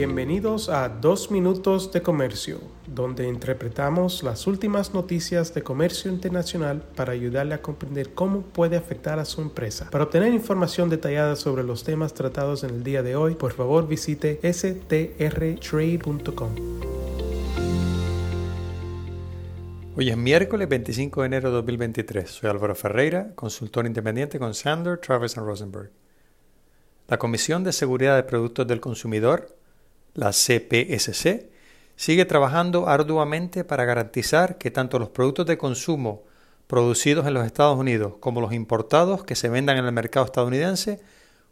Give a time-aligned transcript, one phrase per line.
[0.00, 7.12] Bienvenidos a Dos Minutos de Comercio, donde interpretamos las últimas noticias de comercio internacional para
[7.12, 9.90] ayudarle a comprender cómo puede afectar a su empresa.
[9.90, 13.86] Para obtener información detallada sobre los temas tratados en el día de hoy, por favor
[13.86, 15.10] visite strtrade.com.
[19.96, 22.30] Hoy es miércoles 25 de enero de 2023.
[22.30, 25.90] Soy Álvaro Ferreira, consultor independiente con Sander, Travis Rosenberg.
[27.06, 29.59] La Comisión de Seguridad de Productos del Consumidor,
[30.14, 31.50] la CPSC,
[31.96, 36.24] sigue trabajando arduamente para garantizar que tanto los productos de consumo
[36.66, 41.00] producidos en los Estados Unidos como los importados que se vendan en el mercado estadounidense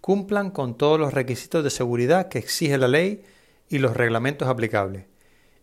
[0.00, 3.22] cumplan con todos los requisitos de seguridad que exige la ley
[3.68, 5.04] y los reglamentos aplicables,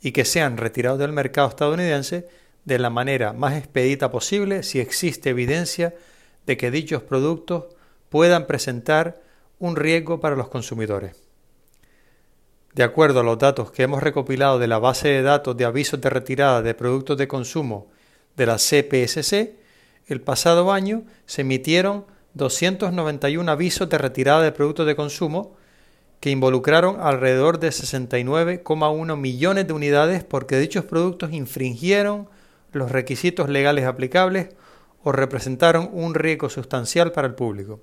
[0.01, 2.27] y que sean retirados del mercado estadounidense
[2.63, 5.93] de la manera más expedita posible si existe evidencia
[6.45, 7.65] de que dichos productos
[8.09, 9.21] puedan presentar
[9.59, 11.28] un riesgo para los consumidores.
[12.79, 15.99] De acuerdo a los datos que hemos recopilado de la base de datos de avisos
[15.99, 17.87] de retirada de productos de consumo
[18.37, 19.57] de la CPSC,
[20.07, 22.05] el pasado año se emitieron
[22.35, 25.57] 291 avisos de retirada de productos de consumo
[26.21, 32.29] que involucraron alrededor de 69,1 millones de unidades porque dichos productos infringieron
[32.71, 34.55] los requisitos legales aplicables
[35.03, 37.81] o representaron un riesgo sustancial para el público.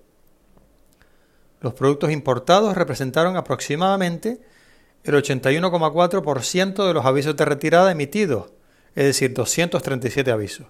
[1.60, 4.40] Los productos importados representaron aproximadamente
[5.06, 8.50] el 81,4% de los avisos de retirada emitidos,
[8.94, 10.66] es decir, 237 avisos,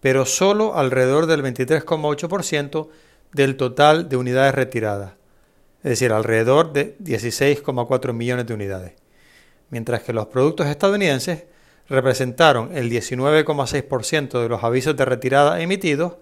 [0.00, 2.88] pero solo alrededor del 23,8%
[3.32, 5.14] del total de unidades retiradas,
[5.82, 8.92] es decir, alrededor de 16,4 millones de unidades,
[9.70, 11.44] mientras que los productos estadounidenses
[11.88, 16.16] representaron el 19,6% de los avisos de retirada emitidos,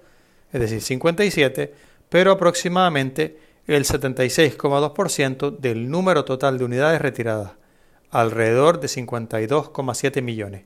[0.53, 1.75] es decir, 57,
[2.09, 7.53] pero aproximadamente el 76,2% del número total de unidades retiradas,
[8.11, 10.64] alrededor de 52,7 millones.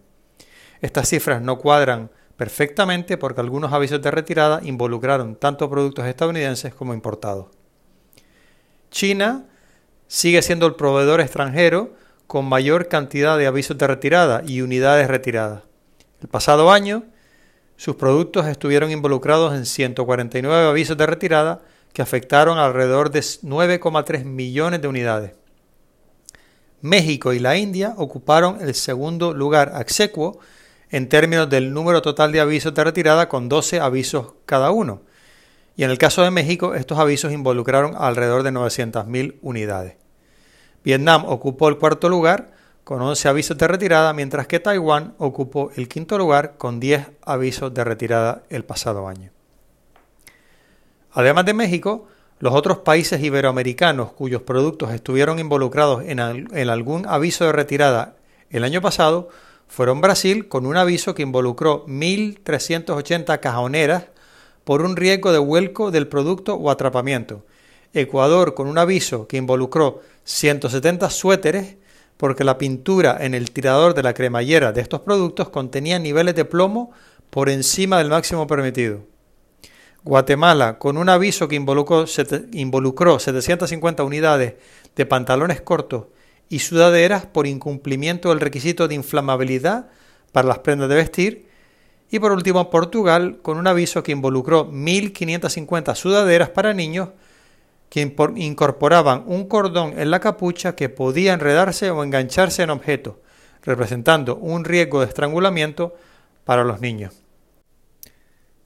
[0.80, 6.94] Estas cifras no cuadran perfectamente porque algunos avisos de retirada involucraron tanto productos estadounidenses como
[6.94, 7.46] importados.
[8.90, 9.46] China
[10.06, 11.94] sigue siendo el proveedor extranjero
[12.26, 15.62] con mayor cantidad de avisos de retirada y unidades retiradas.
[16.20, 17.04] El pasado año,
[17.76, 21.62] sus productos estuvieron involucrados en 149 avisos de retirada
[21.94, 25.32] que afectaron alrededor de 9,3 millones de unidades.
[26.82, 30.38] México y la India ocuparon el segundo lugar execuo
[30.90, 35.02] en términos del número total de avisos de retirada con 12 avisos cada uno.
[35.76, 39.94] Y en el caso de México, estos avisos involucraron alrededor de 900.000 unidades.
[40.84, 45.88] Vietnam ocupó el cuarto lugar con 11 avisos de retirada, mientras que Taiwán ocupó el
[45.88, 49.30] quinto lugar con 10 avisos de retirada el pasado año.
[51.14, 52.08] Además de México,
[52.40, 58.16] los otros países iberoamericanos cuyos productos estuvieron involucrados en, algún aviso de retirada
[58.50, 59.28] el año pasado
[59.68, 64.06] fueron Brasil con un aviso que involucró 1.380 cajoneras
[64.64, 67.46] por un riesgo de vuelco del producto o atrapamiento,
[67.92, 71.76] Ecuador con un aviso que involucró 170 suéteres
[72.16, 76.44] porque la pintura en el tirador de la cremallera de estos productos contenía niveles de
[76.44, 76.90] plomo
[77.30, 79.13] por encima del máximo permitido.
[80.04, 84.54] Guatemala, con un aviso que involucró, 750 unidades
[84.94, 86.04] de pantalones cortos
[86.50, 89.88] y sudaderas por incumplimiento del requisito de inflamabilidad
[90.30, 91.48] para las prendas de vestir.
[92.10, 97.08] Y por último, Portugal, con un aviso que involucró 1.550 sudaderas para niños
[97.88, 98.02] que
[98.36, 103.14] incorporaban un cordón en la capucha que podía enredarse o engancharse en objetos,
[103.62, 105.94] representando un riesgo de estrangulamiento
[106.44, 107.23] para los niños.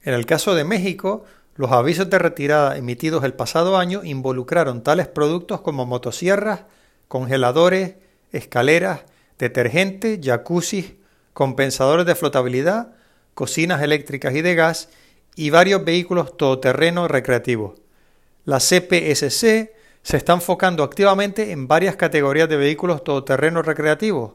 [0.09, 1.23] En el caso de México,
[1.55, 6.61] los avisos de retirada emitidos el pasado año involucraron tales productos como motosierras,
[7.07, 7.93] congeladores,
[8.31, 9.01] escaleras,
[9.37, 10.99] detergentes, jacuzzi,
[11.33, 12.95] compensadores de flotabilidad,
[13.35, 14.89] cocinas eléctricas y de gas
[15.35, 17.73] y varios vehículos todoterreno recreativos
[18.45, 19.69] la CPSC
[20.01, 24.31] se está enfocando activamente en varias categorías de vehículos todoterreno recreativos,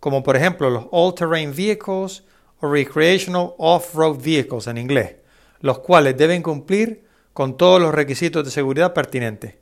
[0.00, 2.24] como por ejemplo los All-Terrain Vehicles
[2.60, 5.16] o Recreational Off-Road Vehicles en inglés,
[5.60, 9.54] los cuales deben cumplir con todos los requisitos de seguridad pertinentes.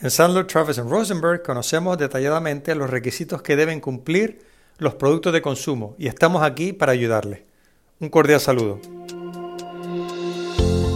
[0.00, 4.40] En Sandler, Travis Rosenberg conocemos detalladamente los requisitos que deben cumplir
[4.78, 7.40] los productos de consumo y estamos aquí para ayudarles.
[8.00, 9.01] Un cordial saludo.